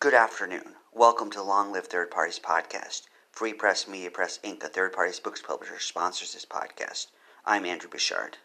[0.00, 0.76] Good afternoon.
[0.94, 3.02] Welcome to Long Live Third Parties Podcast.
[3.32, 7.08] Free Press Media Press Inc., a third parties books publisher, sponsors this podcast.
[7.44, 8.38] I'm Andrew Bouchard.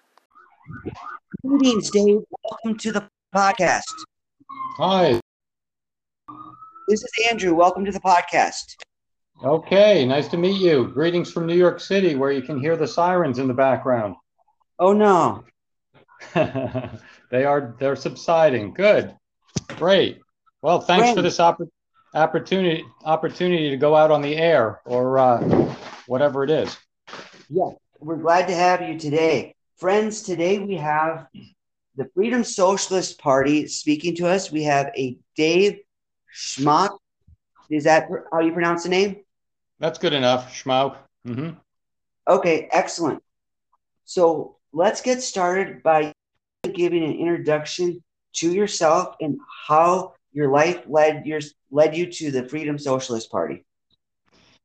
[1.46, 2.20] Greetings, Dave.
[2.44, 3.84] Welcome to the podcast.
[4.76, 5.22] Hi.
[6.90, 7.56] This is Andrew.
[7.56, 8.76] Welcome to the podcast.
[9.42, 10.90] Okay, nice to meet you.
[10.90, 14.16] Greetings from New York City, where you can hear the sirens in the background.
[14.78, 15.46] Oh no.
[16.34, 18.74] they are they're subsiding.
[18.74, 19.16] Good.
[19.78, 20.20] Great.
[20.66, 21.62] Well, thanks for this opp-
[22.16, 25.40] opportunity opportunity to go out on the air or uh,
[26.08, 26.76] whatever it is.
[27.52, 27.70] Yeah,
[28.00, 29.54] we're glad to have you today.
[29.78, 31.28] Friends, today we have
[31.98, 34.52] the Freedom Socialist Party speaking to us.
[34.52, 35.82] We have a Dave
[36.36, 36.98] Schmock.
[37.70, 39.18] Is that how you pronounce the name?
[39.78, 40.98] That's good enough, Schmock.
[41.28, 41.60] Mm-hmm.
[42.28, 43.22] Okay, excellent.
[44.06, 46.12] So let's get started by
[46.74, 48.04] giving an introduction
[48.38, 49.38] to yourself and
[49.68, 51.40] how your life led your
[51.72, 53.66] led you to the Freedom Socialist Party.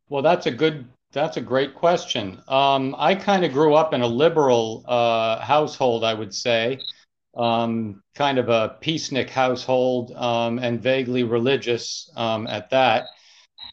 [0.08, 2.42] Well, that's a good that's a great question.
[2.48, 6.80] Um, I kind of grew up in a liberal uh, household, I would say,
[7.36, 13.06] um, kind of a peacenik household um, and vaguely religious um, at that.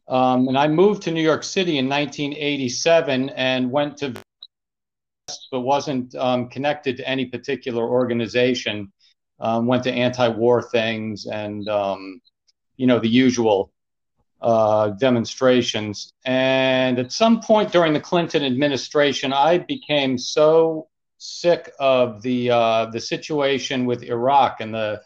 [0.08, 4.14] Um, and I moved to New York City in 1987 and went to,
[5.52, 8.92] but wasn't um, connected to any particular organization.
[9.40, 11.66] Went to anti-war things and
[12.78, 13.72] you know the usual
[14.42, 16.14] uh, demonstrations.
[16.26, 22.86] And at some point during the Clinton administration, I became so sick of the uh,
[22.88, 25.02] the situation with Iraq and the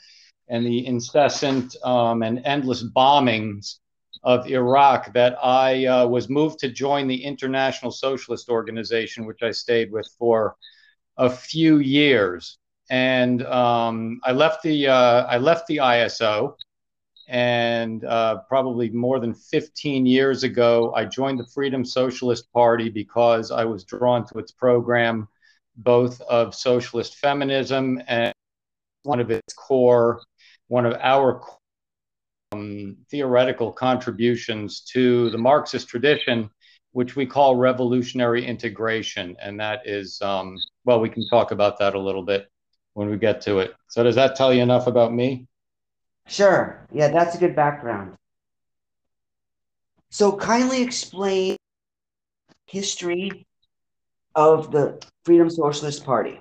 [0.50, 3.78] and the incessant um, and endless bombings
[4.23, 9.52] of Iraq that I uh, was moved to join the International Socialist Organization, which I
[9.52, 10.56] stayed with for
[11.18, 12.58] a few years.
[12.92, 16.56] And um, I left the uh, I left the ISO
[17.31, 23.52] and uh, probably more than 15 years ago, I joined the Freedom Socialist Party because
[23.52, 25.30] I was drawn to its program,
[25.77, 28.33] both of socialist feminism and
[29.04, 30.21] one of its core,
[30.67, 31.42] one of our
[32.52, 36.49] um, theoretical contributions to the Marxist tradition,
[36.92, 39.37] which we call revolutionary integration.
[39.42, 42.51] And that is, um, well, we can talk about that a little bit
[42.94, 43.74] when we get to it.
[43.88, 45.48] So, does that tell you enough about me?
[46.28, 46.86] Sure.
[46.92, 48.16] Yeah, that's a good background.
[50.12, 51.56] So kindly explain
[52.68, 53.46] history
[54.36, 56.40] of the Freedom Socialist Party.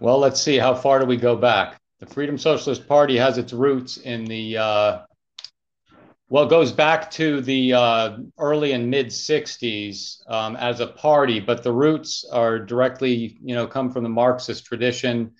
[0.00, 0.58] Well, let's see.
[0.58, 1.78] How far do we go back?
[2.00, 4.98] The Freedom Socialist Party has its roots in the, uh,
[6.32, 11.38] well, it goes back to the uh, early and mid 60s um, as a party,
[11.40, 15.30] but the roots are directly, you know, come from the Marxist tradition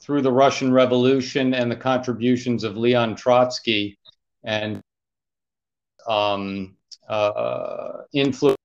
[0.00, 3.98] through the Russian Revolution and the contributions of Leon Trotsky
[4.44, 4.80] and
[6.06, 6.76] um,
[7.08, 8.56] uh, influence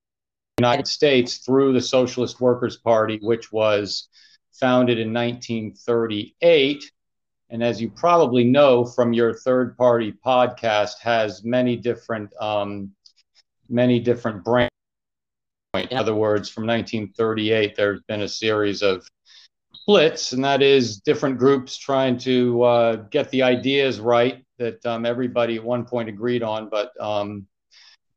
[0.58, 4.08] the United States through the Socialist Workers Party, which was
[4.52, 6.92] founded in 1938.
[7.51, 12.91] And as you probably know from your third party podcast, has many different um,
[13.69, 14.72] many different branches.
[15.73, 19.06] In other words, from 1938, there's been a series of
[19.73, 25.06] splits, and that is different groups trying to uh, get the ideas right that um,
[25.06, 27.47] everybody at one point agreed on, but um,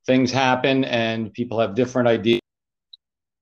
[0.07, 2.41] things happen and people have different ideas,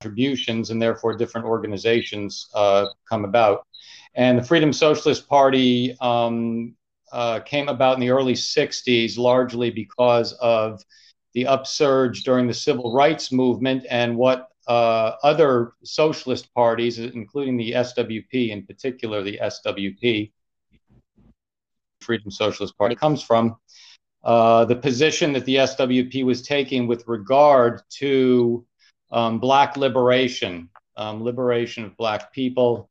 [0.01, 3.67] contributions, and therefore different organizations uh, come about.
[4.15, 6.75] And the Freedom Socialist Party um,
[7.13, 10.83] uh, came about in the early 60s largely because of
[11.35, 17.73] the upsurge during the civil rights movement and what uh, other socialist parties, including the
[17.73, 20.31] SWP in particular, the SWP,
[22.01, 23.57] Freedom Socialist Party, comes from.
[24.25, 28.65] Uh, the position that the SWP was taking with regard to
[29.11, 32.89] um, Black liberation, um, liberation of Black people,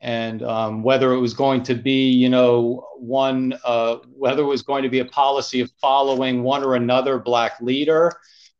[0.00, 4.62] and um, whether it was going to be, you know, one, uh, whether it was
[4.62, 8.12] going to be a policy of following one or another Black leader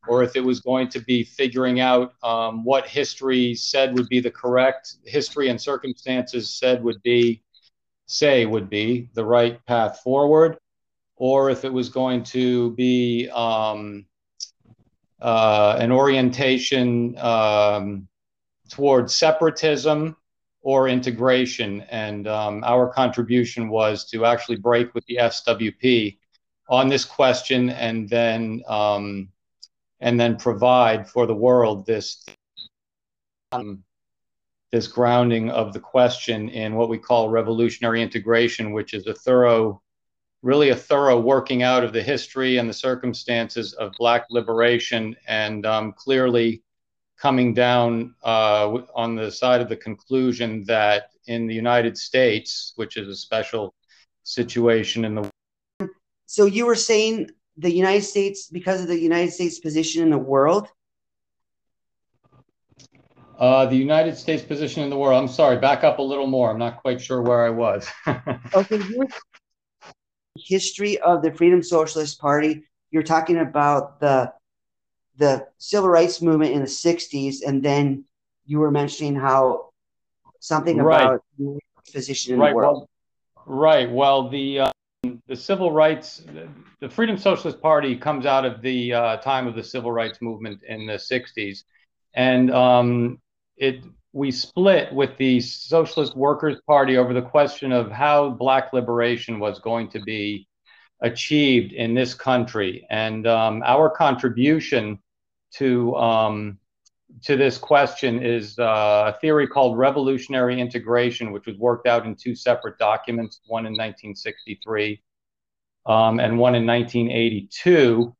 [0.07, 4.19] or if it was going to be figuring out um, what history said would be
[4.19, 7.41] the correct history and circumstances said would be
[8.07, 10.57] say would be the right path forward
[11.17, 14.05] or if it was going to be um,
[15.21, 18.07] uh, an orientation um,
[18.69, 20.15] towards separatism
[20.67, 21.79] or integration.
[21.89, 26.17] And um, our contribution was to actually break with the SWP
[26.67, 29.29] on this question and then um,
[30.01, 32.25] and then provide for the world this
[33.53, 33.81] um,
[34.73, 39.81] this grounding of the question in what we call revolutionary integration, which is a thorough
[40.41, 45.65] really a thorough working out of the history and the circumstances of Black liberation, and
[45.65, 46.61] um, clearly
[47.19, 52.97] coming down uh, on the side of the conclusion that in the United States, which
[52.97, 53.73] is a special
[54.23, 55.31] situation in the
[56.25, 60.17] so you were saying the United States because of the United States position in the
[60.17, 60.67] world
[63.39, 65.21] uh, the United States position in the world.
[65.21, 66.49] I'm sorry, back up a little more.
[66.49, 67.87] I'm not quite sure where I was.
[68.55, 68.81] okay,
[70.35, 72.63] history of the Freedom Socialist Party.
[72.89, 74.33] You're talking about the
[75.17, 78.05] the civil rights movement in the '60s, and then
[78.45, 79.69] you were mentioning how
[80.39, 81.01] something right.
[81.01, 81.23] about
[81.91, 82.49] position in right.
[82.49, 82.87] the world.
[83.35, 83.91] Well, right.
[83.91, 84.71] Well, the uh,
[85.27, 86.23] the civil rights,
[86.79, 90.61] the Freedom Socialist Party comes out of the uh, time of the civil rights movement
[90.63, 91.63] in the '60s,
[92.13, 93.19] and um,
[93.57, 99.39] it we split with the Socialist Workers Party over the question of how Black liberation
[99.39, 100.47] was going to be
[101.01, 104.99] achieved in this country, and um, our contribution
[105.57, 106.59] to um,
[107.23, 112.15] to this question is uh, a theory called revolutionary integration, which was worked out in
[112.15, 115.01] two separate documents, one in 1963
[115.85, 118.13] um, and one in 1982.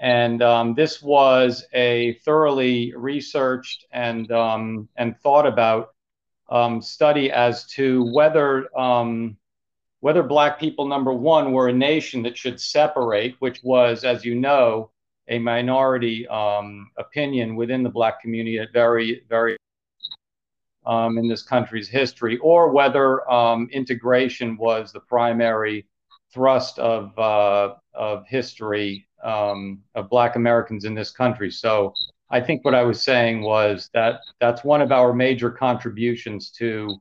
[0.00, 5.94] And um, this was a thoroughly researched and um, and thought about
[6.50, 9.36] um, study as to whether um,
[10.00, 14.34] whether Black people, number one, were a nation that should separate, which was, as you
[14.34, 14.90] know,
[15.28, 19.56] a minority um, opinion within the Black community at very very
[20.84, 23.20] um, in this country's history, or whether
[23.70, 25.86] integration was the primary
[26.32, 31.50] thrust of uh, of history um, of Black Americans in this country.
[31.50, 31.94] So
[32.30, 36.98] I think what I was saying was that that's one of our major contributions to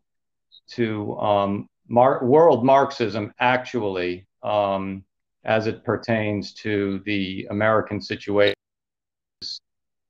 [0.71, 5.03] to um, mar- world Marxism, actually, um,
[5.43, 8.55] as it pertains to the American situation,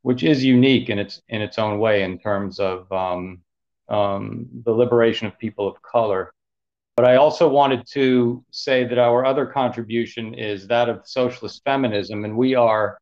[0.01, 3.41] which is unique in its in its own way in terms of um,
[3.89, 6.31] um, the liberation of people of color.
[6.97, 12.25] But I also wanted to say that our other contribution is that of socialist feminism,
[12.25, 12.97] and we are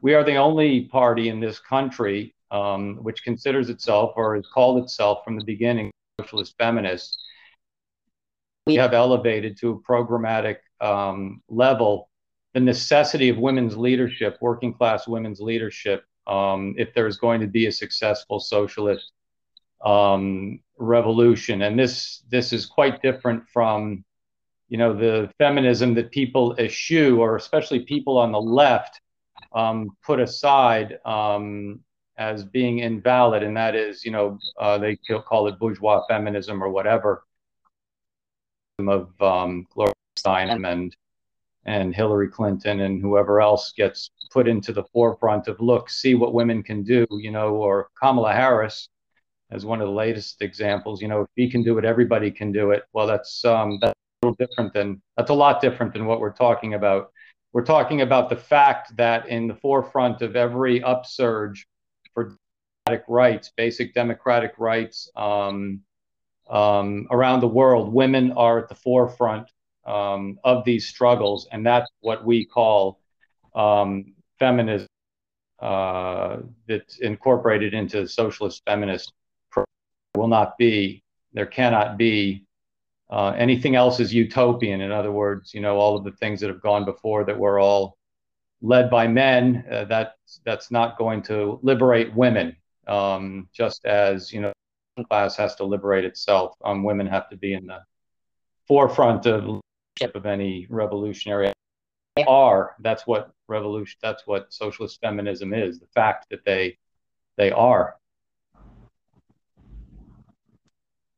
[0.00, 4.82] we are the only party in this country um, which considers itself or has called
[4.82, 5.90] itself from the beginning
[6.20, 7.18] socialist feminist.
[8.66, 12.08] We have elevated to a programmatic um, level
[12.54, 17.46] the necessity of women's leadership, working class women's leadership, um, if there is going to
[17.46, 19.12] be a successful socialist
[19.84, 21.62] um, revolution.
[21.62, 24.04] And this this is quite different from,
[24.68, 29.00] you know, the feminism that people eschew, or especially people on the left,
[29.54, 31.80] um, put aside um,
[32.18, 34.96] as being invalid, and that is, you know, uh, they
[35.26, 37.24] call it bourgeois feminism or whatever
[38.78, 39.91] of um, Gloria
[40.22, 40.94] Steinem and
[41.64, 46.34] and Hillary Clinton and whoever else gets put into the forefront of look, see what
[46.34, 48.88] women can do, you know, or Kamala Harris
[49.52, 51.00] as one of the latest examples.
[51.00, 52.84] You know, if he can do it, everybody can do it.
[52.92, 56.32] Well, that's um, that's a little different than that's a lot different than what we're
[56.32, 57.12] talking about.
[57.52, 61.66] We're talking about the fact that in the forefront of every upsurge
[62.14, 62.36] for
[62.86, 65.82] democratic rights, basic democratic rights um,
[66.48, 69.51] um, around the world, women are at the forefront
[69.86, 73.00] um, of these struggles, and that's what we call
[73.54, 74.88] um, feminism.
[75.60, 79.12] Uh, that's incorporated into socialist feminist
[80.16, 81.02] will not be,
[81.32, 82.44] there cannot be
[83.10, 84.80] uh, anything else is utopian.
[84.80, 87.58] In other words, you know, all of the things that have gone before that were
[87.58, 87.96] all
[88.60, 90.14] led by men, uh, that
[90.44, 92.56] that's not going to liberate women.
[92.86, 94.52] Um, just as you know,
[95.08, 97.80] class has to liberate itself, um, women have to be in the
[98.66, 99.61] forefront of
[100.14, 101.52] of any revolutionary.
[102.26, 103.98] Are that's what revolution.
[104.02, 105.80] That's what socialist feminism is.
[105.80, 106.76] The fact that they
[107.38, 107.96] they are.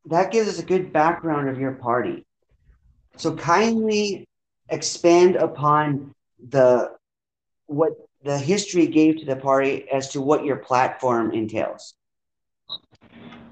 [0.06, 2.24] that gives us a good background of your party.
[3.16, 4.26] So kindly
[4.68, 6.12] expand upon
[6.50, 6.92] the
[7.66, 11.94] what the history gave to the party as to what your platform entails.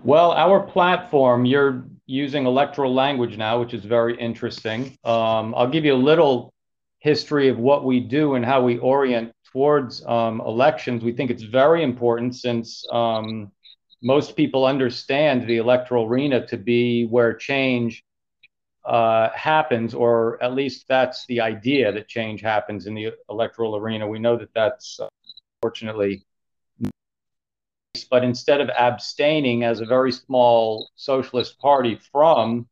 [0.04, 4.96] Well, our platform, you're using electoral language now, which is very interesting.
[5.04, 6.52] Um, I'll give you a little
[6.98, 11.02] history of what we do and how we orient towards um, elections.
[11.02, 13.52] We think it's very important since um,
[14.02, 18.02] most people understand the electoral arena to be where change
[18.84, 24.06] uh, happens, or at least that's the idea that change happens in the electoral arena.
[24.08, 25.08] We know that that's uh,
[25.62, 26.24] unfortunately,
[28.10, 32.66] but instead of abstaining as a very small socialist party from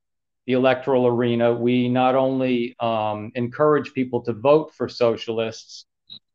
[0.47, 5.85] the electoral arena, we not only um, encourage people to vote for socialists,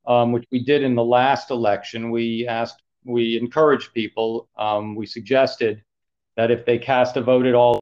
[0.05, 2.11] um, which we did in the last election.
[2.11, 5.81] We asked, we encouraged people, um, we suggested
[6.37, 7.79] that if they cast a vote at all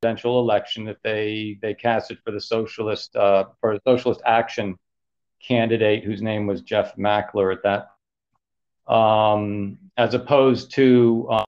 [0.00, 4.76] presidential election, that they they cast it for the socialist uh, for a socialist action
[5.46, 7.88] candidate whose name was Jeff Mackler at that,
[8.88, 11.44] um, as opposed to um,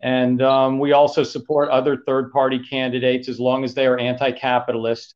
[0.00, 4.30] and um, we also support other third party candidates as long as they are anti
[4.30, 5.14] capitalist,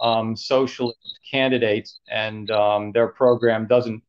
[0.00, 4.02] um, socialist candidates, and um, their program doesn't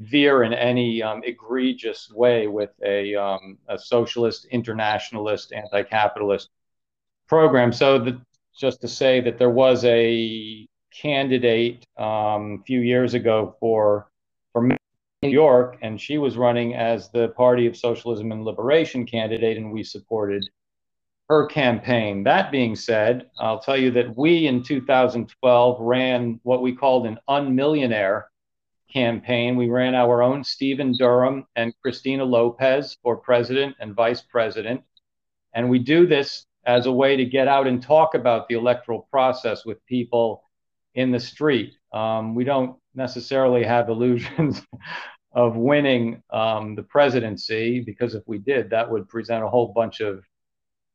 [0.00, 6.50] veer in any um, egregious way with a, um, a socialist, internationalist, anti capitalist
[7.26, 7.72] program.
[7.72, 8.20] So, the,
[8.56, 14.08] just to say that there was a candidate um, a few years ago for
[15.24, 19.72] New York, and she was running as the Party of Socialism and Liberation candidate, and
[19.72, 20.46] we supported
[21.30, 22.24] her campaign.
[22.24, 27.18] That being said, I'll tell you that we in 2012 ran what we called an
[27.26, 28.24] unmillionaire
[28.92, 29.56] campaign.
[29.56, 34.82] We ran our own Stephen Durham and Christina Lopez for president and vice president.
[35.54, 39.08] And we do this as a way to get out and talk about the electoral
[39.10, 40.43] process with people
[40.94, 41.74] in the street.
[41.92, 44.62] Um, we don't necessarily have illusions
[45.32, 50.00] of winning um, the presidency, because if we did, that would present a whole bunch
[50.00, 50.24] of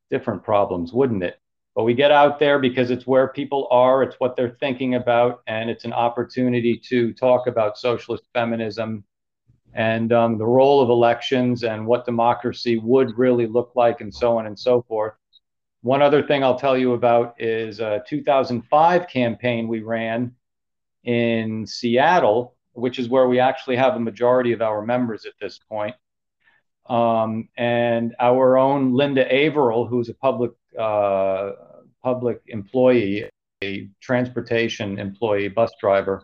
[0.10, 1.40] different problems, wouldn't it?
[1.76, 5.42] But we get out there because it's where people are, it's what they're thinking about,
[5.48, 9.04] and it's an opportunity to talk about socialist feminism
[9.74, 14.38] and um, the role of elections and what democracy would really look like, and so
[14.38, 15.14] on and so forth.
[15.82, 20.36] One other thing I'll tell you about is a 2005 campaign we ran
[21.04, 25.60] in Seattle which is where we actually have a majority of our members at this
[25.60, 25.96] point.
[26.88, 31.52] Um, and our own Linda Averill, who's a public uh,
[32.04, 33.30] public employee,
[33.64, 36.24] a transportation employee, bus driver,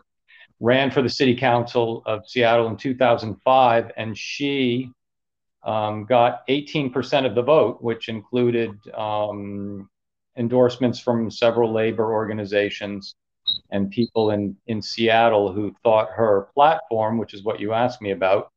[0.58, 4.90] ran for the city council of Seattle in 2005, and she
[5.66, 9.90] um, got 18% of the vote, which included um,
[10.38, 13.16] endorsements from several labor organizations
[13.70, 18.12] and people in, in Seattle who thought her platform, which is what you asked me
[18.12, 18.52] about,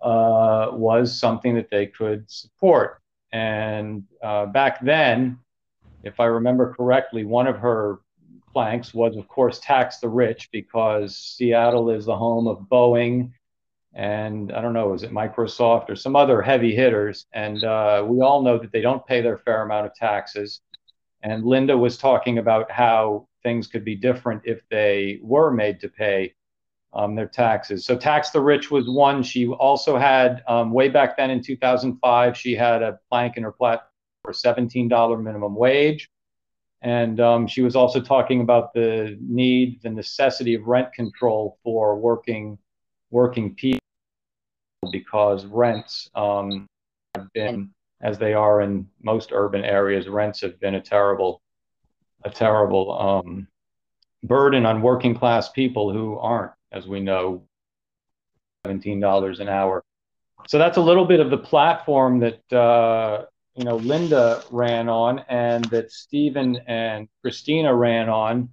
[0.00, 3.00] uh, was something that they could support.
[3.32, 5.38] And uh, back then,
[6.04, 7.98] if I remember correctly, one of her
[8.52, 13.32] planks was, of course, tax the rich because Seattle is the home of Boeing
[13.98, 17.26] and I don't know, is it Microsoft or some other heavy hitters?
[17.32, 20.60] And uh, we all know that they don't pay their fair amount of taxes.
[21.24, 25.88] And Linda was talking about how things could be different if they were made to
[25.88, 26.32] pay
[26.92, 27.84] um, their taxes.
[27.84, 29.20] So, Tax the Rich was one.
[29.24, 33.52] She also had, um, way back then in 2005, she had a plank in her
[33.52, 33.90] platform
[34.22, 36.08] for $17 minimum wage.
[36.82, 41.98] And um, she was also talking about the need, the necessity of rent control for
[41.98, 42.58] working
[43.10, 43.78] working people
[44.90, 46.66] because rents um,
[47.14, 47.70] have been,
[48.00, 51.42] as they are in most urban areas, rents have been a terrible
[52.24, 53.46] a terrible um,
[54.24, 57.44] burden on working class people who aren't, as we know,
[58.66, 59.84] $17 an hour.
[60.48, 65.20] So that's a little bit of the platform that uh, you know Linda ran on,
[65.28, 68.48] and that Stephen and Christina ran on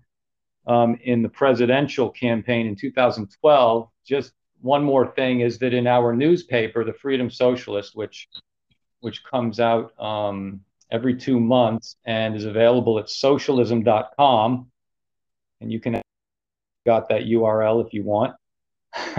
[0.68, 3.90] um, in the presidential campaign in 2012.
[4.06, 4.34] Just
[4.66, 8.28] one more thing is that in our newspaper, the Freedom Socialist, which
[9.02, 14.68] which comes out um, every two months and is available at socialism.com.
[15.62, 16.02] And you can
[16.88, 18.36] got that URL if you want.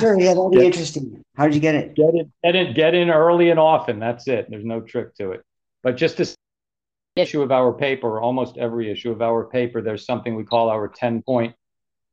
[0.00, 1.22] sure, yeah, that'll be get, interesting.
[1.36, 1.94] How did you get it?
[1.94, 3.98] Get it, get it, get in early and often.
[3.98, 4.46] That's it.
[4.48, 5.42] There's no trick to it.
[5.82, 6.34] But just this
[7.16, 10.88] issue of our paper, almost every issue of our paper, there's something we call our
[10.88, 11.54] 10 point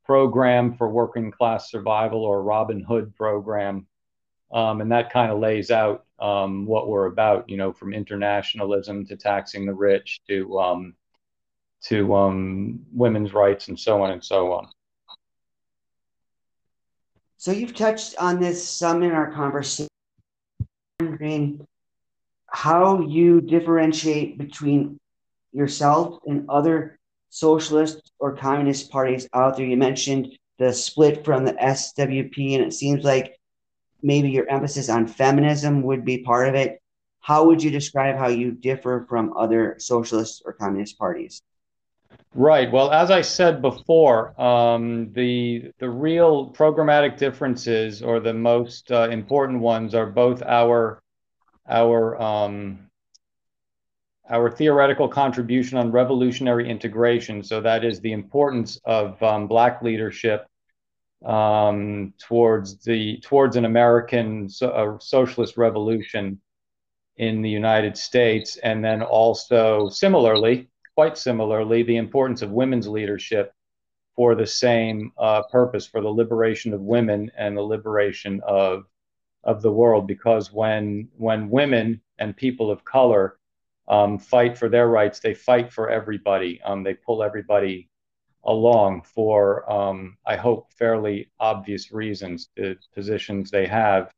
[0.07, 3.85] program for working class survival or Robin Hood program.
[4.53, 9.05] Um, and that kind of lays out um, what we're about, you know, from internationalism
[9.07, 10.95] to taxing the rich to um,
[11.83, 14.69] to um, women's rights and so on and so on.
[17.35, 19.89] So you've touched on this some in our conversation.
[22.47, 24.97] How you differentiate between
[25.51, 26.97] yourself and other
[27.29, 29.65] socialist or communist parties out there.
[29.65, 33.35] You mentioned the split from the SWP, and it seems like
[34.01, 36.81] maybe your emphasis on feminism would be part of it.
[37.19, 41.41] How would you describe how you differ from other socialist or communist parties?
[42.33, 42.71] Right.
[42.71, 49.09] Well, as I said before, um, the the real programmatic differences, or the most uh,
[49.09, 51.01] important ones, are both our
[51.67, 52.86] our um,
[54.29, 57.43] our theoretical contribution on revolutionary integration.
[57.43, 60.47] So that is the importance of um, black leadership
[61.25, 66.39] um, towards the towards an American so, socialist revolution
[67.17, 73.53] in the United States, and then also similarly, quite similarly, the importance of women's leadership
[74.15, 78.85] for the same uh, purpose, for the liberation of women and the liberation of
[79.43, 80.05] of the world.
[80.07, 83.36] Because when when women and people of color
[83.87, 86.61] um, fight for their rights, they fight for everybody.
[86.63, 87.89] Um, they pull everybody
[88.43, 94.11] along for, um, I hope, fairly obvious reasons, the positions they have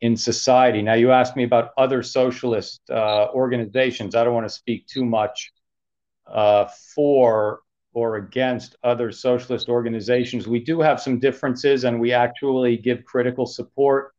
[0.00, 0.82] in society.
[0.82, 4.14] Now, you asked me about other socialist uh, organizations.
[4.14, 5.52] I don't want to speak too much
[6.26, 7.60] uh, for
[7.94, 10.48] or against other socialist organizations.
[10.48, 14.14] We do have some differences, and we actually give critical support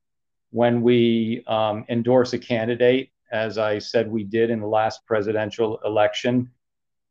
[0.51, 5.79] when we um, endorse a candidate, as I said we did in the last presidential
[5.83, 6.49] election.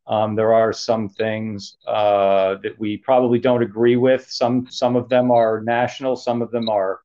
[0.07, 4.31] Um, there are some things uh, that we probably don't agree with.
[4.31, 7.01] Some some of them are national, some of them are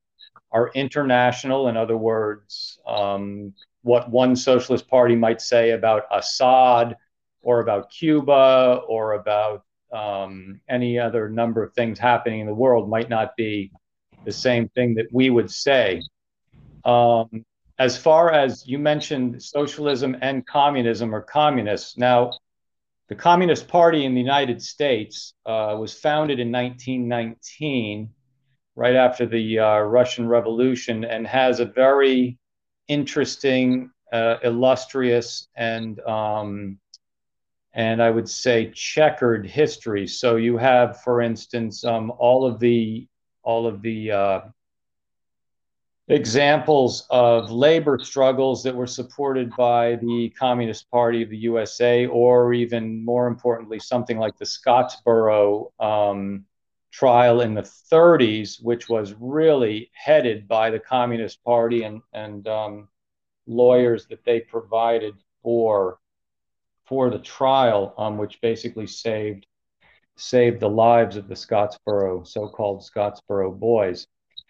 [0.52, 1.68] are international.
[1.68, 6.96] In other words, um, what one socialist party might say about Assad
[7.42, 12.90] or about Cuba or about um, any other number of things happening in the world
[12.90, 13.72] might not be
[14.26, 16.02] the same thing that we would say.
[16.84, 17.46] Um,
[17.80, 21.98] as far as you mentioned, socialism and communism or communists.
[21.98, 22.32] Now,
[23.08, 28.10] the Communist Party in the United States uh, was founded in 1919,
[28.76, 32.38] right after the uh, Russian Revolution, and has a very
[32.88, 36.80] interesting, uh, illustrious, and um,
[37.74, 40.08] and I would say checkered history.
[40.08, 43.08] So you have, for instance, um, all of the
[43.44, 44.42] all of the uh,
[46.08, 52.54] examples of labor struggles that were supported by the Communist Party of the USA, or
[52.54, 56.46] even more importantly, something like the Scottsboro um,
[56.92, 57.62] trial in the
[57.92, 62.88] 30s, which was really headed by the Communist Party and, and um,
[63.46, 66.00] lawyers that they provided for
[66.86, 69.46] for the trial, um, which basically saved
[70.16, 74.08] saved the lives of the Scottsboro, so-called Scottsboro boys.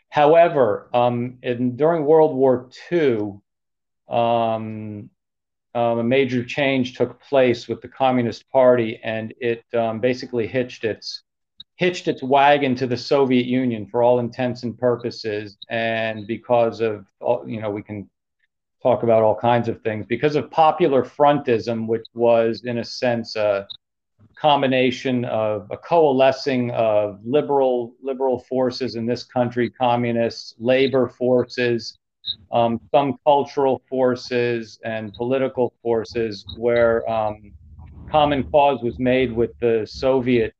[0.09, 3.39] However, um, in, during World War II,
[4.09, 5.09] um,
[5.75, 10.83] um, a major change took place with the Communist Party, and it um, basically hitched
[10.83, 11.23] its
[11.75, 15.57] hitched its wagon to the Soviet Union for all intents and purposes.
[15.69, 17.05] And because of,
[17.45, 18.09] you know, we can
[18.81, 23.35] talk about all kinds of things because of popular frontism, which was in a sense
[23.35, 23.67] a
[24.39, 31.97] combination of a coalescing of liberal liberal forces in this country, communists, labor forces,
[32.51, 37.51] um, some cultural forces, and political forces, where um,
[38.11, 40.53] common cause was made with the Soviet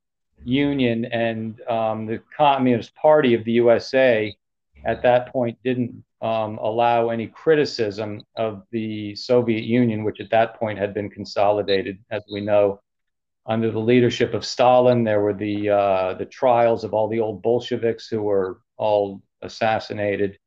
[0.44, 4.36] Union and um, the Communist Party of the USA.
[4.86, 10.58] At that point, didn't um, allow any criticism of the Soviet Union, which at that
[10.58, 12.80] point had been consolidated, as we know,
[13.48, 15.04] under the leadership of Stalin.
[15.04, 20.38] There were the uh, the trials of all the old Bolsheviks who were all assassinated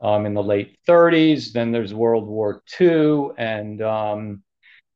[0.00, 1.52] um, in the late 30s.
[1.52, 4.42] Then there's World War II, and um,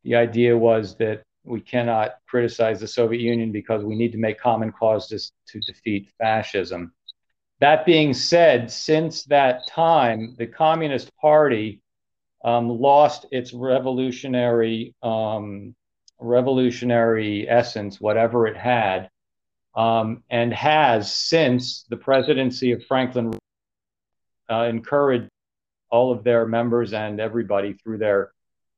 [0.04, 4.38] the idea was that we cannot criticize the Soviet Union because we need to make
[4.38, 6.92] common cause to, defeat fascism.
[7.60, 11.80] That being said, since that time, the Communist Party
[12.44, 15.74] um, lost its revolutionary um,
[16.20, 19.10] revolutionary essence, whatever it had,
[19.74, 23.32] um, and has since the presidency of Franklin
[24.50, 25.28] uh, encouraged
[25.90, 28.32] all of their members and everybody through their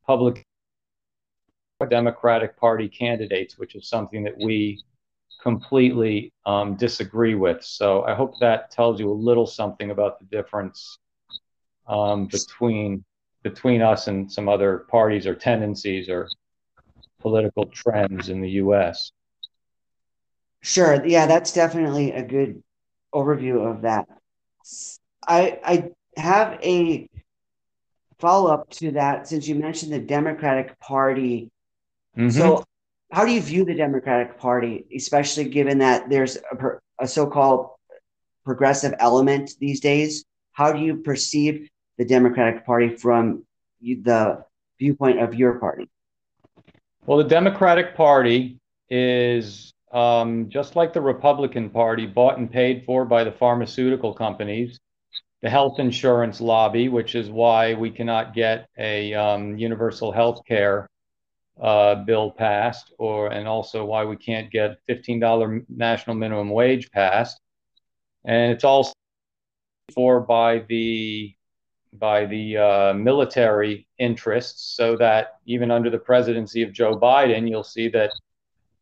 [0.06, 0.44] public
[1.88, 4.82] Democratic Party candidates, which is something that we
[5.42, 7.64] completely um, disagree with.
[7.64, 10.98] So I hope that tells you a little something about the difference
[11.88, 13.04] um, between
[13.42, 16.28] between us and some other parties or tendencies or
[17.20, 19.12] political trends in the U.S.
[20.62, 21.04] Sure.
[21.06, 22.62] Yeah, that's definitely a good
[23.14, 24.08] overview of that.
[25.26, 27.08] I I have a
[28.18, 31.50] follow up to that since you mentioned the Democratic Party.
[32.16, 32.30] Mm-hmm.
[32.30, 32.64] So
[33.10, 37.70] how do you view the Democratic Party, especially given that there's a, a so-called
[38.44, 40.24] progressive element these days?
[40.52, 43.44] How do you perceive the Democratic Party from
[43.80, 44.44] the
[44.78, 45.88] viewpoint of your party?
[47.06, 48.58] Well, the Democratic Party
[48.90, 54.78] is um, just like the Republican Party, bought and paid for by the pharmaceutical companies,
[55.40, 60.86] the health insurance lobby, which is why we cannot get a um, universal health care
[61.60, 67.40] uh, bill passed, or and also why we can't get $15 national minimum wage passed,
[68.24, 68.92] and it's also
[69.94, 71.34] for by the
[71.92, 77.64] by the uh, military interests, so that even under the presidency of Joe Biden, you'll
[77.64, 78.10] see that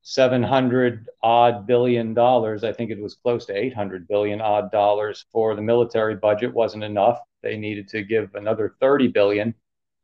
[0.03, 5.55] 700 odd billion dollars, I think it was close to 800 billion odd dollars for
[5.55, 7.19] the military budget wasn't enough.
[7.43, 9.55] They needed to give another 30 billion.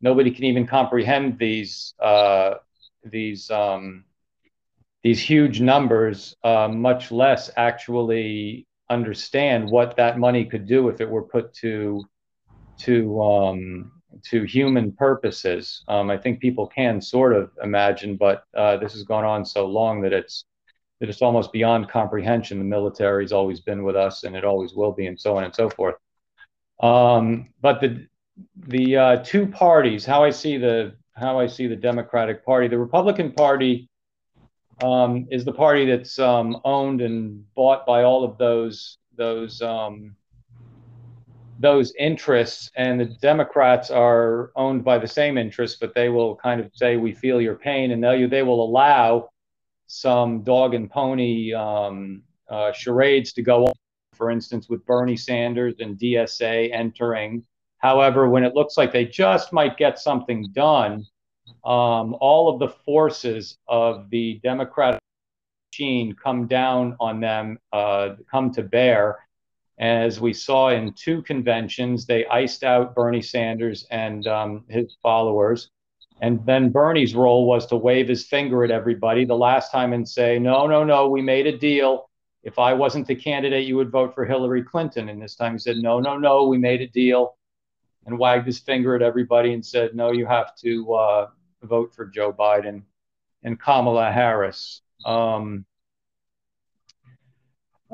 [0.01, 2.55] Nobody can even comprehend these uh,
[3.05, 4.05] these um,
[5.03, 11.09] these huge numbers, uh, much less actually understand what that money could do if it
[11.09, 12.05] were put to
[12.79, 13.93] to um,
[14.25, 15.83] to human purposes.
[15.89, 19.67] Um, I think people can sort of imagine, but uh, this has gone on so
[19.67, 20.45] long that it's
[21.01, 22.59] that it's almost beyond comprehension.
[22.59, 25.55] The military's always been with us, and it always will be, and so on and
[25.55, 25.97] so forth.
[26.81, 28.07] Um, but the
[28.69, 32.79] the uh, two parties, how I see the how I see the Democratic Party, the
[32.79, 33.89] Republican Party
[34.83, 40.17] um, is the party that's um, owned and bought by all of those those um,
[41.59, 46.61] those interests, and the Democrats are owned by the same interests, but they will kind
[46.61, 49.31] of say, "We feel your pain," and they they will allow
[49.87, 53.73] some dog and pony um, uh, charades to go on.
[54.15, 57.45] For instance, with Bernie Sanders and DSA entering.
[57.79, 61.05] However, when it looks like they just might get something done,
[61.65, 65.01] um, all of the forces of the Democratic
[65.73, 69.24] machine come down on them, uh, come to bear,
[69.79, 75.71] as we saw in two conventions, they iced out Bernie Sanders and um, his followers.
[76.21, 80.09] And then Bernie's role was to wave his finger at everybody the last time and
[80.09, 82.09] say, no, no, no, we made a deal.
[82.45, 85.09] If I wasn't the candidate, you would vote for Hillary Clinton.
[85.09, 87.37] And this time he said, no, no, no, we made a deal
[88.07, 91.27] and wagged his finger at everybody and said, no, you have to uh,
[91.63, 92.83] vote for Joe Biden
[93.43, 94.83] and Kamala Harris.
[95.05, 95.65] Um,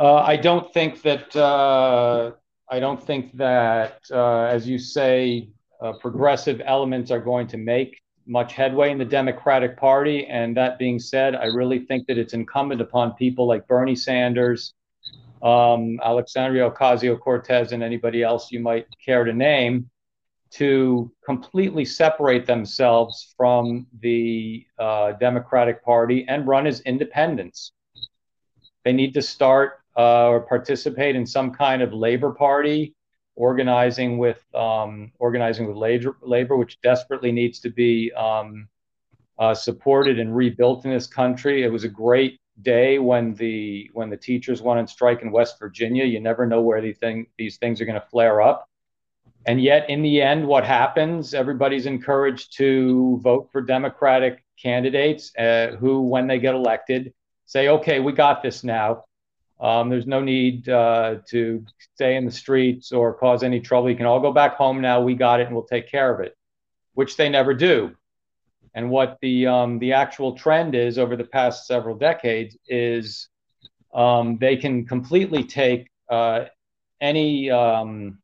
[0.06, 2.32] I don't think that uh,
[2.70, 5.50] I don't think that, uh, as you say,
[5.82, 10.26] uh, progressive elements are going to make much headway in the Democratic Party.
[10.26, 14.72] And that being said, I really think that it's incumbent upon people like Bernie Sanders,
[15.42, 19.90] um, Alexandria Ocasio Cortez, and anybody else you might care to name
[20.52, 27.72] to completely separate themselves from the uh, Democratic Party and run as independents.
[28.84, 32.94] They need to start uh, or participate in some kind of labor party,
[33.36, 38.68] organizing with um, organizing with labor, labor, which desperately needs to be um,
[39.38, 41.62] uh, supported and rebuilt in this country.
[41.62, 45.58] It was a great day when the when the teachers went on strike in West
[45.58, 46.04] Virginia.
[46.04, 48.68] You never know where these thing, these things are going to flare up.
[49.46, 51.32] And yet, in the end, what happens?
[51.32, 57.14] Everybody's encouraged to vote for Democratic candidates uh, who, when they get elected,
[57.46, 59.04] say, okay, we got this now.
[59.60, 63.90] Um, there's no need uh, to stay in the streets or cause any trouble.
[63.90, 65.00] You can all go back home now.
[65.02, 66.36] We got it, and we'll take care of it,
[66.94, 67.94] which they never do.
[68.74, 73.28] And what the um, the actual trend is over the past several decades is
[73.92, 76.44] um, they can completely take uh,
[77.00, 78.18] any um,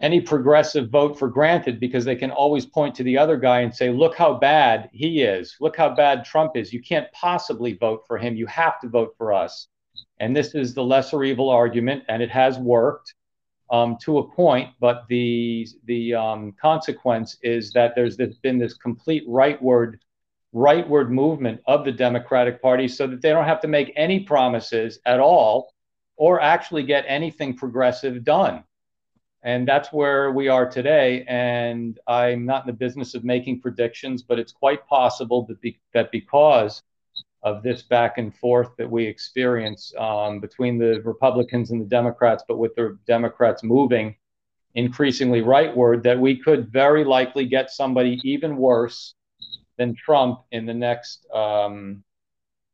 [0.00, 3.74] any progressive vote for granted because they can always point to the other guy and
[3.74, 5.56] say, look how bad he is.
[5.60, 6.72] Look how bad Trump is.
[6.72, 8.36] You can't possibly vote for him.
[8.36, 9.68] You have to vote for us.
[10.20, 13.14] And this is the lesser evil argument, and it has worked
[13.70, 14.70] um, to a point.
[14.80, 19.98] But the the um, consequence is that there's been this complete rightward
[20.54, 24.98] rightward movement of the Democratic Party, so that they don't have to make any promises
[25.04, 25.72] at all,
[26.16, 28.64] or actually get anything progressive done.
[29.42, 31.24] And that's where we are today.
[31.28, 35.78] And I'm not in the business of making predictions, but it's quite possible that, be,
[35.94, 36.82] that because
[37.46, 42.42] of this back and forth that we experience um, between the Republicans and the Democrats,
[42.48, 44.16] but with the Democrats moving
[44.74, 49.14] increasingly rightward, that we could very likely get somebody even worse
[49.78, 52.02] than Trump in the next um,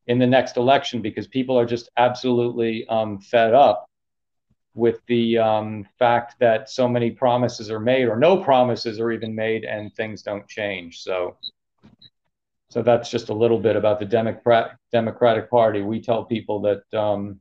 [0.06, 3.86] in the next election because people are just absolutely um, fed up
[4.74, 9.34] with the um, fact that so many promises are made or no promises are even
[9.34, 11.02] made and things don't change.
[11.02, 11.36] So
[12.72, 15.82] so that's just a little bit about the Democrat Democratic Party.
[15.82, 17.38] We tell people that um,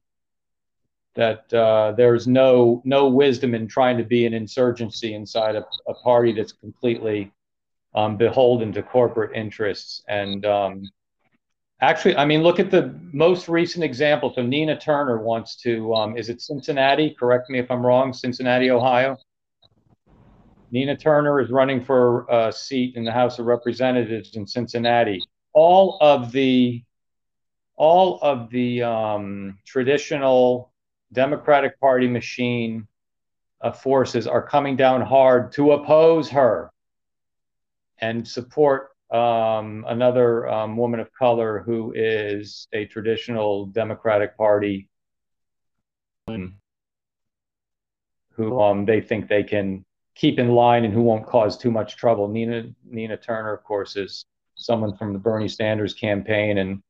[1.15, 5.93] that uh, there's no no wisdom in trying to be an insurgency inside a, a
[5.93, 7.31] party that's completely
[7.95, 10.03] um, beholden to corporate interests.
[10.09, 10.83] And um,
[11.79, 14.33] actually, I mean, look at the most recent example.
[14.35, 15.93] So Nina Turner wants to.
[15.95, 17.15] Um, is it Cincinnati?
[17.17, 18.11] Correct me if I'm wrong.
[18.11, 19.17] Cincinnati, Ohio.
[20.71, 25.21] Nina Turner is running for a seat in the House of Representatives in Cincinnati.
[25.53, 26.81] All of the
[27.75, 30.71] all of the um, traditional
[31.11, 32.87] Democratic Party machine
[33.61, 36.71] uh, forces are coming down hard to oppose her
[37.99, 44.87] and support um, another um, woman of color who is a traditional Democratic Party
[46.27, 46.51] who
[48.61, 49.83] um, they think they can
[50.15, 52.27] keep in line and who won't cause too much trouble.
[52.27, 56.81] Nina Nina Turner, of course, is someone from the Bernie Sanders campaign, and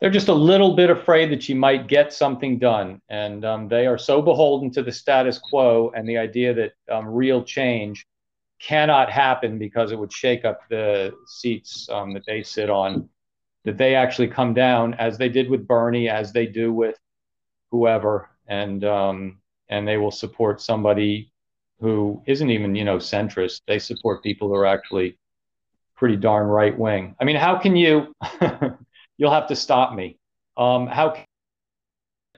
[0.00, 3.00] they're just a little bit afraid that she might get something done.
[3.08, 7.06] And um, they are so beholden to the status quo and the idea that um,
[7.06, 8.06] real change
[8.60, 13.08] cannot happen because it would shake up the seats um, that they sit on,
[13.64, 16.98] that they actually come down as they did with Bernie, as they do with
[17.70, 21.31] whoever, and um, and they will support somebody
[21.82, 23.60] who isn't even you know centrist.
[23.66, 25.18] They support people who are actually
[25.96, 27.14] pretty darn right wing.
[27.20, 28.14] I mean, how can you?
[29.18, 30.18] you'll have to stop me.
[30.56, 31.16] Um, how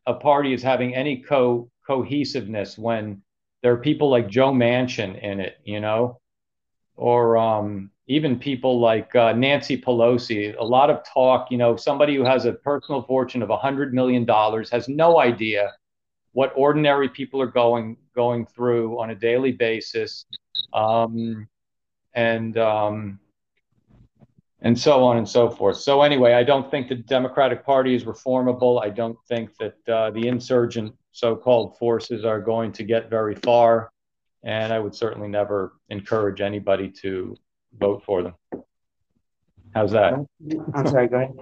[0.06, 3.22] a party is having any co cohesiveness when
[3.62, 6.20] there are people like Joe Manchin in it, you know,
[6.96, 10.54] or um, even people like uh, Nancy Pelosi.
[10.58, 14.26] A lot of talk, you know, somebody who has a personal fortune of $100 million
[14.70, 15.72] has no idea
[16.32, 20.26] what ordinary people are going going through on a daily basis.
[20.72, 21.48] Um,
[22.14, 23.18] and um,
[24.64, 25.76] and so on and so forth.
[25.76, 28.82] So anyway, I don't think the Democratic Party is reformable.
[28.82, 33.92] I don't think that uh, the insurgent so-called forces are going to get very far,
[34.42, 37.36] and I would certainly never encourage anybody to
[37.78, 38.34] vote for them.
[39.74, 40.14] How's that?
[40.74, 41.08] I'm sorry.
[41.08, 41.32] Go ahead.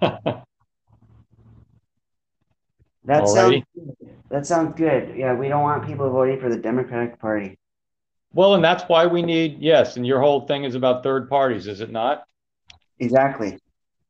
[3.04, 3.62] that sounds
[4.34, 5.16] that sounds good.
[5.16, 7.56] Yeah, we don't want people voting for the Democratic Party.
[8.32, 9.96] Well, and that's why we need yes.
[9.96, 12.24] And your whole thing is about third parties, is it not?
[12.98, 13.60] Exactly.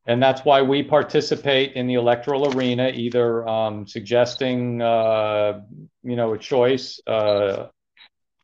[0.06, 5.60] And that's why we participate in the electoral arena, either um, suggesting, uh,
[6.02, 7.66] you know, a choice, uh,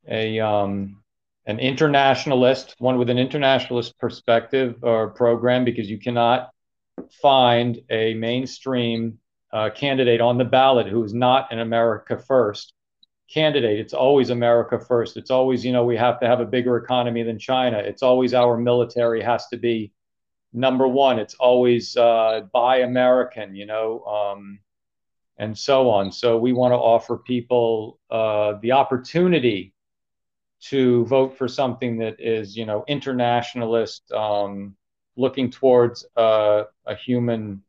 [0.06, 1.02] a um,
[1.46, 6.50] an internationalist, one with an internationalist perspective or program, because you cannot
[7.22, 9.18] find a mainstream
[9.52, 12.74] uh, candidate on the ballot who is not an America first
[13.28, 13.78] candidate.
[13.78, 15.16] It's always America first.
[15.16, 17.78] It's always, you know, we have to have a bigger economy than China.
[17.78, 19.92] It's always our military has to be
[20.52, 21.18] number one.
[21.18, 24.58] It's always uh, buy American, you know, um,
[25.38, 26.12] and so on.
[26.12, 29.72] So we want to offer people uh, the opportunity
[30.62, 34.76] to vote for something that is, you know, internationalist, um,
[35.16, 37.62] looking towards uh, a human,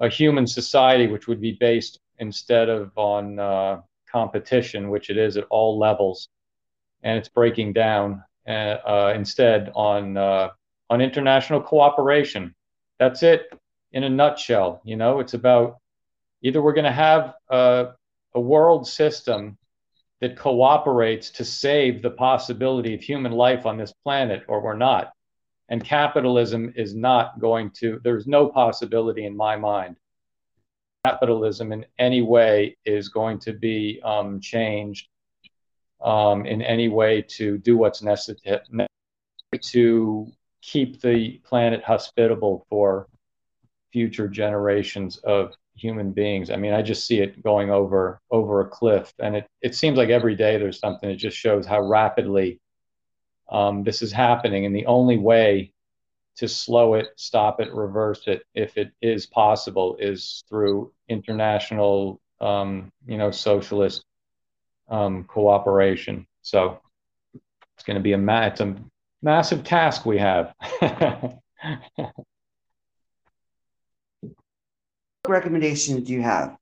[0.00, 3.80] a human society, which would be based instead of on uh,
[4.10, 6.28] competition, which it is at all levels,
[7.02, 10.16] and it's breaking down uh, uh, instead on
[10.88, 12.54] on international cooperation.
[12.98, 13.52] That's it
[13.92, 14.80] in a nutshell.
[14.84, 15.78] You know, it's about
[16.42, 17.88] either we're going to have a,
[18.34, 19.58] a world system
[20.20, 25.12] that cooperates to save the possibility of human life on this planet, or we're not.
[25.68, 29.96] And capitalism is not going to, there's no possibility in my mind.
[31.04, 35.08] Capitalism in any way is going to be um, changed
[36.00, 38.60] um, in any way to do what's necessary
[39.62, 40.26] to
[40.62, 43.06] keep the planet hospitable for
[43.92, 46.50] future generations of human beings.
[46.50, 49.96] I mean, I just see it going over over a cliff, and it it seems
[49.96, 52.60] like every day there's something that just shows how rapidly
[53.48, 54.66] um, this is happening.
[54.66, 55.72] And the only way
[56.36, 62.92] to slow it, stop it, reverse it, if it is possible, is through international, um,
[63.06, 64.04] you know, socialist
[64.88, 66.26] um, cooperation.
[66.42, 66.80] So
[67.74, 68.74] it's going to be a ma- it's a
[69.22, 70.54] massive task we have.
[75.26, 76.56] What recommendations do you have?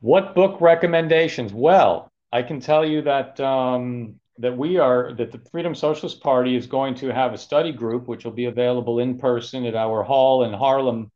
[0.00, 1.54] What book recommendations?
[1.54, 6.56] Well, I can tell you that um, that we are that the Freedom Socialist Party
[6.56, 10.02] is going to have a study group, which will be available in person at our
[10.02, 11.10] hall in Harlem,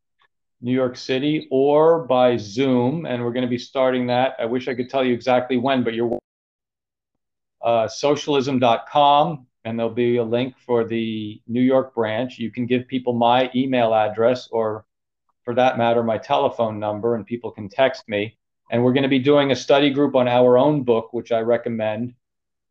[0.60, 4.34] New York City, or by Zoom, and we're going to be starting that.
[4.38, 6.18] I wish I could tell you exactly when, but you're
[7.62, 12.38] uh, socialism.com and there'll be a link for the New York branch.
[12.38, 14.84] You can give people my email address or,
[15.44, 18.36] for that matter, my telephone number, and people can text me.
[18.70, 21.40] And we're going to be doing a study group on our own book, which I
[21.40, 22.14] recommend,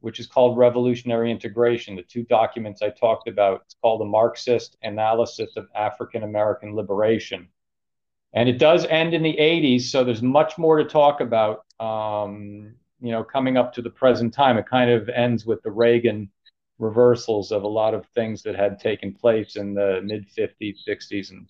[0.01, 1.95] which is called Revolutionary Integration.
[1.95, 7.47] The two documents I talked about, it's called The Marxist Analysis of African American Liberation.
[8.33, 11.65] And it does end in the 80s, so there's much more to talk about.
[11.79, 14.57] Um, you know, coming up to the present time.
[14.57, 16.29] It kind of ends with the Reagan
[16.79, 21.31] reversals of a lot of things that had taken place in the mid 50s, 60s,
[21.31, 21.49] and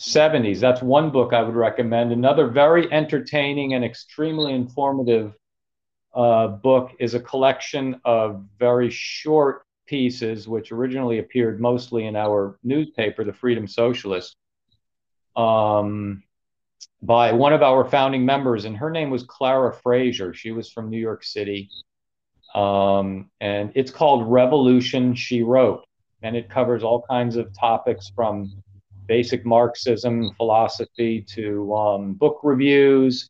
[0.00, 0.60] 70s.
[0.60, 2.12] That's one book I would recommend.
[2.12, 5.34] Another very entertaining and extremely informative
[6.14, 12.58] uh, book is a collection of very short pieces, which originally appeared mostly in our
[12.62, 14.36] newspaper, The Freedom Socialist,
[15.36, 16.22] um,
[17.02, 20.32] by one of our founding members, and her name was Clara Fraser.
[20.32, 21.68] She was from New York City.
[22.54, 25.84] Um, and it's called Revolution She Wrote.
[26.22, 28.50] And it covers all kinds of topics from
[29.06, 33.28] basic Marxism philosophy to um, book reviews,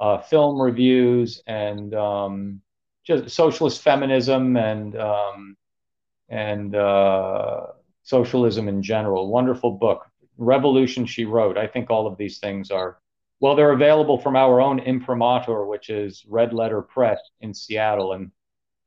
[0.00, 2.60] uh, film reviews, and um,
[3.04, 5.56] just socialist feminism and um,
[6.28, 7.66] and uh,
[8.02, 9.28] socialism in general.
[9.28, 10.06] Wonderful book,
[10.38, 11.56] Revolution she wrote.
[11.56, 12.98] I think all of these things are
[13.40, 13.56] well.
[13.56, 18.30] They're available from our own imprimatur, which is Red Letter Press in Seattle, and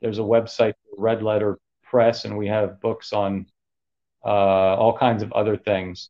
[0.02, 3.46] there's a website Red Letter Press, and we have books on
[4.26, 4.28] uh,
[4.76, 6.10] all kinds of other things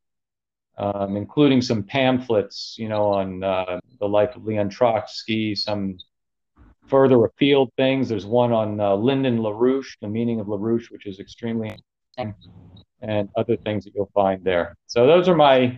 [0.79, 5.97] um, including some pamphlets, you know, on uh, the life of Leon Trotsky, some
[6.87, 8.09] further afield things.
[8.09, 11.77] There's one on uh, Lyndon LaRouche, the meaning of LaRouche, which is extremely
[13.01, 14.75] and other things that you'll find there.
[14.87, 15.77] So those are my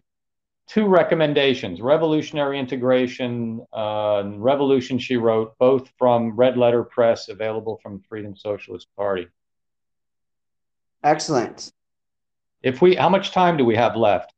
[0.68, 8.02] two recommendations, Revolutionary Integration, uh, Revolution She Wrote, both from Red Letter Press, available from
[8.08, 9.28] Freedom Socialist Party.
[11.04, 11.72] Excellent.
[12.64, 14.34] If we, how much time do we have left?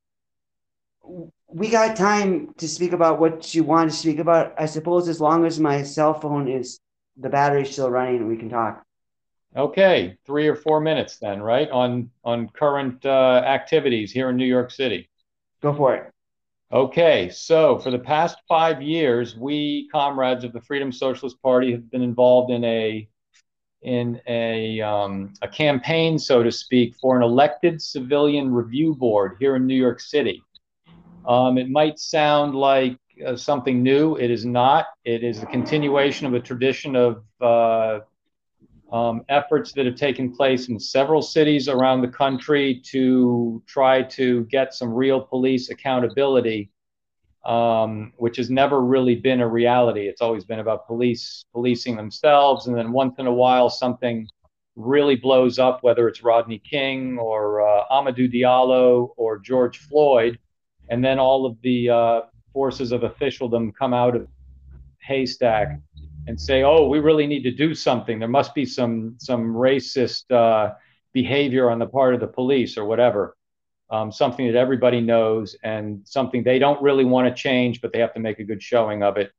[1.03, 4.53] We got time to speak about what you want to speak about.
[4.57, 6.79] I suppose as long as my cell phone is
[7.17, 8.83] the battery's still running, we can talk.
[9.55, 11.69] Okay, three or four minutes then, right?
[11.69, 15.09] On on current uh, activities here in New York City.
[15.61, 16.11] Go for it.
[16.71, 21.91] Okay, so for the past five years, we comrades of the Freedom Socialist Party have
[21.91, 23.07] been involved in a
[23.83, 29.55] in a um, a campaign, so to speak, for an elected civilian review board here
[29.55, 30.41] in New York City.
[31.25, 34.15] Um, it might sound like uh, something new.
[34.15, 34.85] It is not.
[35.05, 37.99] It is a continuation of a tradition of uh,
[38.91, 44.45] um, efforts that have taken place in several cities around the country to try to
[44.45, 46.69] get some real police accountability,
[47.45, 50.07] um, which has never really been a reality.
[50.07, 54.27] It's always been about police policing themselves, and then once in a while something
[54.75, 60.39] really blows up, whether it's Rodney King or uh, Amadou Diallo or George Floyd
[60.93, 62.21] and then all of the uh,
[62.53, 64.27] forces of officialdom come out of
[65.01, 65.79] haystack
[66.27, 68.19] and say, "Oh, we really need to do something.
[68.19, 70.75] There must be some some racist uh,
[71.11, 73.35] behavior on the part of the police or whatever."
[73.89, 77.99] Um, something that everybody knows and something they don't really want to change, but they
[77.99, 79.31] have to make a good showing of it.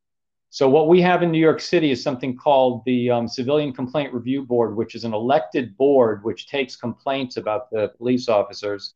[0.50, 4.12] So what we have in New York City is something called the um, Civilian Complaint
[4.12, 8.94] Review Board, which is an elected board which takes complaints about the police officers,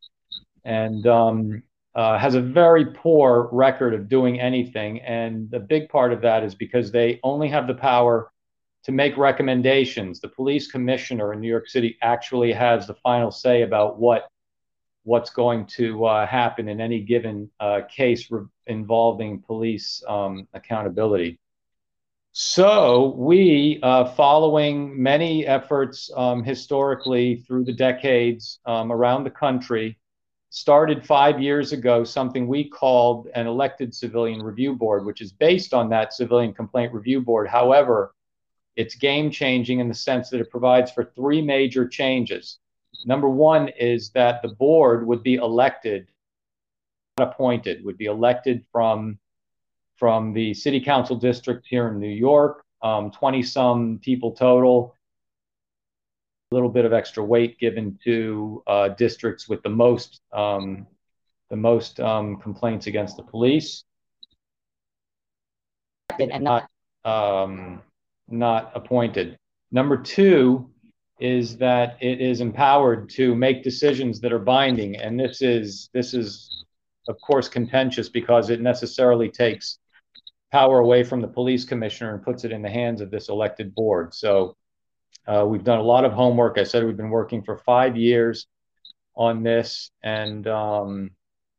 [0.65, 1.63] and um,
[1.95, 4.99] uh, has a very poor record of doing anything.
[5.01, 8.31] And the big part of that is because they only have the power
[8.83, 10.19] to make recommendations.
[10.19, 14.29] The police commissioner in New York City actually has the final say about what
[15.03, 21.39] what's going to uh, happen in any given uh, case re- involving police um, accountability.
[22.31, 29.97] So we, uh, following many efforts um, historically through the decades um, around the country,
[30.49, 35.73] started five years ago something we called an elected civilian review board, which is based
[35.73, 37.47] on that civilian complaint review board.
[37.47, 38.15] However,
[38.75, 42.59] it's game changing in the sense that it provides for three major changes.
[43.05, 46.07] Number one is that the board would be elected,
[47.17, 49.19] not appointed, would be elected from,
[49.97, 54.95] from the city council district here in New York, 20 um, some people total
[56.51, 60.87] little bit of extra weight given to uh, districts with the most um,
[61.49, 63.83] the most um, complaints against the police
[66.19, 66.69] and not
[67.05, 67.81] um,
[68.27, 69.37] not appointed.
[69.71, 70.69] Number two
[71.19, 76.13] is that it is empowered to make decisions that are binding, and this is this
[76.13, 76.65] is
[77.07, 79.79] of course contentious because it necessarily takes
[80.51, 83.73] power away from the police commissioner and puts it in the hands of this elected
[83.75, 84.13] board.
[84.13, 84.55] So
[85.29, 86.57] uh, we've done a lot of homework.
[86.57, 88.47] I said we've been working for five years
[89.15, 91.11] on this, and um,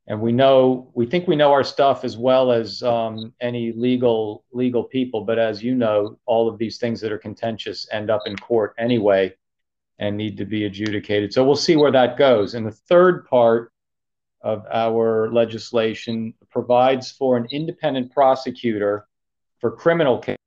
[0.07, 4.43] and we know we think we know our stuff as well as um, any legal
[4.51, 5.23] legal people.
[5.23, 8.75] But as you know, all of these things that are contentious end up in court
[8.77, 9.33] anyway,
[9.99, 11.31] and need to be adjudicated.
[11.31, 12.55] So we'll see where that goes.
[12.55, 13.71] And the third part
[14.41, 19.07] of our legislation provides for an independent prosecutor
[19.59, 20.37] for criminal cases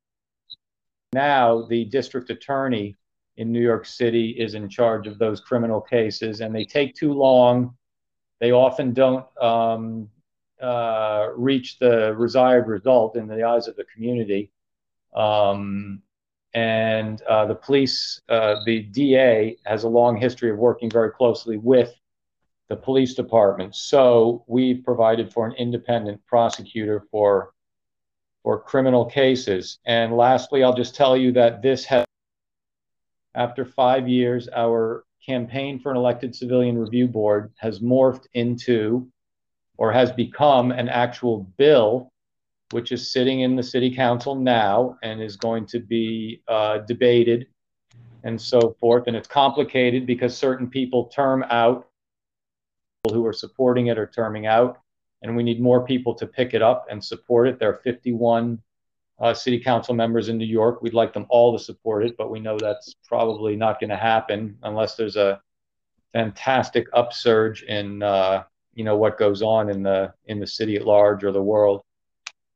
[1.14, 2.96] now the district attorney
[3.36, 7.12] in New York City is in charge of those criminal cases, and they take too
[7.12, 7.76] long.
[8.40, 10.08] They often don't um,
[10.60, 14.50] uh, reach the desired result in the eyes of the community.
[15.14, 16.02] Um,
[16.54, 21.56] and uh, the police, uh, the DA has a long history of working very closely
[21.56, 21.92] with
[22.68, 23.74] the police department.
[23.74, 27.52] So we've provided for an independent prosecutor for
[28.44, 29.78] for criminal cases.
[29.86, 32.03] And lastly, I'll just tell you that this has,
[33.34, 39.08] after five years, our campaign for an elected civilian review board has morphed into
[39.76, 42.10] or has become an actual bill
[42.70, 47.46] which is sitting in the city council now and is going to be uh, debated
[48.24, 49.04] and so forth.
[49.06, 51.88] And it's complicated because certain people term out,
[53.04, 54.80] people who are supporting it are terming out,
[55.22, 57.58] and we need more people to pick it up and support it.
[57.58, 58.60] There are 51
[59.24, 60.82] uh, city council members in New York.
[60.82, 63.96] We'd like them all to support it, but we know that's probably not going to
[63.96, 65.40] happen unless there's a
[66.12, 68.42] fantastic upsurge in uh,
[68.74, 71.80] you know what goes on in the in the city at large or the world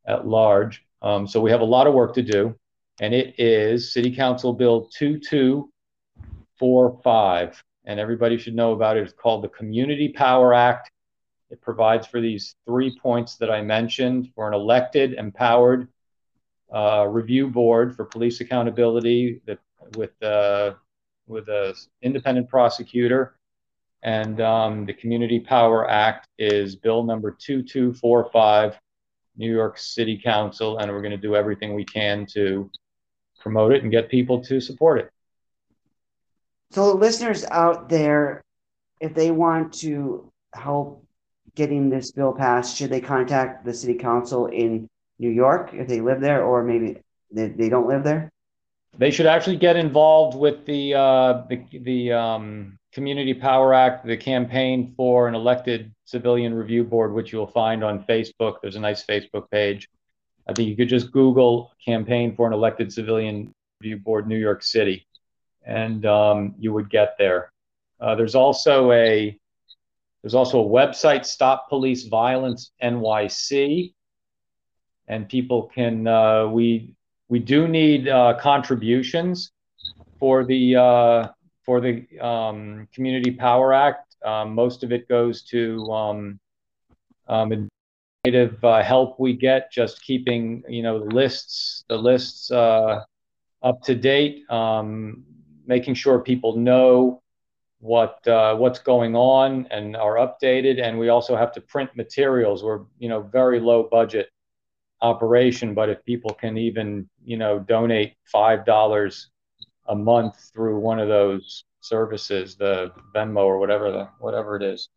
[0.06, 0.84] at large.
[1.00, 2.54] Um, so we have a lot of work to do,
[3.00, 9.04] and it is City Council Bill 2245, and everybody should know about it.
[9.04, 10.90] It's called the Community Power Act.
[11.48, 15.88] It provides for these three points that I mentioned for an elected, empowered
[17.08, 19.58] review board for police accountability that,
[19.96, 20.74] with uh,
[21.26, 23.34] with a independent prosecutor.
[24.02, 28.78] And um, the Community Power Act is bill number 2245
[29.36, 32.70] New York City Council, and we're going to do everything we can to
[33.40, 35.10] promote it and get people to support it.
[36.70, 38.42] So, listeners out there,
[39.00, 41.04] if they want to help
[41.54, 44.88] getting this bill passed, should they contact the City Council in
[45.18, 47.00] New York if they live there, or maybe
[47.30, 48.30] they, they don't live there?
[48.96, 54.16] They should actually get involved with the uh, the, the um, Community Power Act, the
[54.16, 58.56] campaign for an elected civilian review board, which you'll find on Facebook.
[58.62, 59.88] There's a nice Facebook page.
[60.48, 64.62] I think you could just Google campaign for an elected civilian review board, New York
[64.62, 65.06] City,
[65.64, 67.52] and um, you would get there.
[68.00, 69.38] Uh, there's also a
[70.22, 73.92] there's also a website, Stop Police Violence NYC,
[75.09, 76.94] and people can uh, we
[77.28, 79.50] we do need uh, contributions
[80.18, 81.28] for the uh,
[81.64, 84.16] for the um, Community Power Act.
[84.24, 86.40] Um, most of it goes to um,
[87.28, 87.68] um,
[88.26, 93.02] uh, help we get, just keeping you know the lists, the lists uh,
[93.62, 95.24] up to date, um,
[95.66, 97.22] making sure people know
[97.80, 100.82] what uh, what's going on and are updated.
[100.82, 102.64] And we also have to print materials.
[102.64, 104.30] We're you know very low budget
[105.01, 109.30] operation, but if people can even you know donate five dollars
[109.88, 114.88] a month through one of those services, the Venmo or whatever the whatever it is.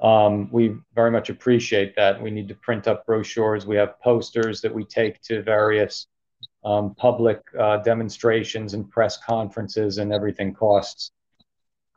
[0.00, 2.22] Um, we very much appreciate that.
[2.22, 3.66] We need to print up brochures.
[3.66, 6.06] We have posters that we take to various
[6.64, 11.10] um, public uh, demonstrations and press conferences, and everything costs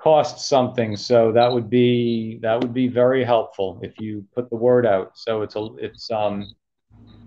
[0.01, 0.97] costs something.
[0.97, 5.11] So that would be that would be very helpful if you put the word out.
[5.15, 6.47] So it's a it's um,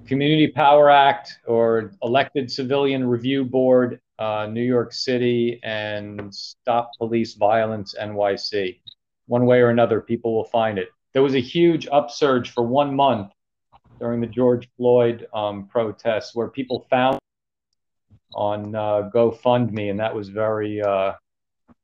[0.06, 7.34] Community Power Act or elected civilian review board uh, New York City and Stop Police
[7.34, 8.80] Violence NYC.
[9.26, 10.88] One way or another, people will find it.
[11.14, 13.32] There was a huge upsurge for one month
[13.98, 17.18] during the George Floyd um, protests where people found
[18.34, 21.12] on uh, GoFundMe, and that was very, uh,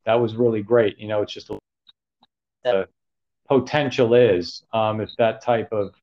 [0.04, 0.98] that was really great.
[0.98, 1.50] You know, it's just
[2.64, 2.86] the
[3.48, 5.94] potential is um, if that type of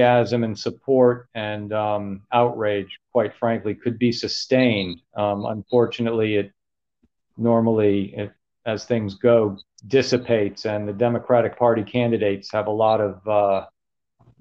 [0.00, 5.00] enthusiasm and support and um, outrage, quite frankly, could be sustained.
[5.16, 6.52] Um, unfortunately, it
[7.36, 8.32] normally, it,
[8.66, 13.66] as things go, dissipates, and the Democratic Party candidates have a lot of uh,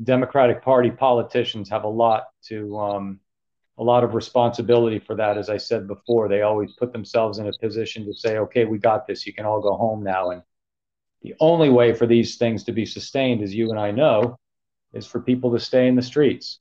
[0.03, 3.19] Democratic Party politicians have a lot to um,
[3.77, 5.37] a lot of responsibility for that.
[5.37, 8.77] As I said before, they always put themselves in a position to say, "Okay, we
[8.77, 9.25] got this.
[9.25, 10.41] You can all go home now." And
[11.21, 14.37] the only way for these things to be sustained, as you and I know,
[14.93, 16.59] is for people to stay in the streets.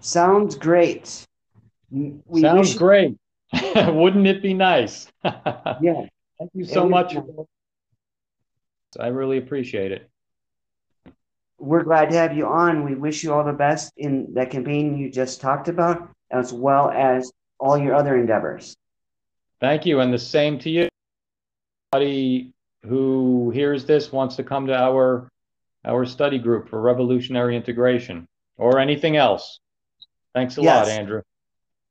[0.00, 1.26] Sounds great.
[1.90, 3.16] We Sounds great.
[3.74, 5.08] Wouldn't it be nice?
[5.24, 6.06] yeah.
[6.38, 7.14] Thank you so much.
[7.14, 7.24] Nice.
[9.00, 10.08] I really appreciate it.
[11.58, 12.84] We're glad to have you on.
[12.84, 16.90] We wish you all the best in that campaign you just talked about, as well
[16.90, 18.76] as all your other endeavors.
[19.60, 20.88] Thank you, and the same to you.
[22.88, 25.28] Who hears this wants to come to our
[25.84, 28.26] our study group for revolutionary integration.
[28.58, 29.60] or anything else.
[30.34, 30.86] Thanks a Yes.
[30.86, 31.20] lot, Andrew.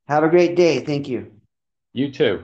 [0.08, 0.80] Have a great day.
[0.80, 1.32] Thank you.
[1.94, 2.44] You too.